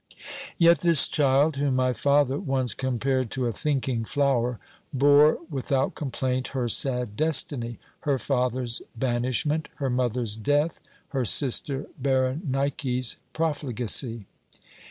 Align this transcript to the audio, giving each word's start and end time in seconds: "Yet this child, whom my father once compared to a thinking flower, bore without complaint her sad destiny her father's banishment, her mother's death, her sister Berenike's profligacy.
"Yet 0.57 0.79
this 0.79 1.07
child, 1.07 1.57
whom 1.57 1.75
my 1.75 1.93
father 1.93 2.39
once 2.39 2.73
compared 2.73 3.29
to 3.29 3.45
a 3.45 3.51
thinking 3.53 4.03
flower, 4.03 4.57
bore 4.91 5.37
without 5.47 5.93
complaint 5.93 6.47
her 6.57 6.67
sad 6.67 7.15
destiny 7.15 7.77
her 7.99 8.17
father's 8.17 8.81
banishment, 8.95 9.67
her 9.75 9.91
mother's 9.91 10.35
death, 10.37 10.81
her 11.09 11.23
sister 11.23 11.85
Berenike's 11.99 13.17
profligacy. 13.31 14.25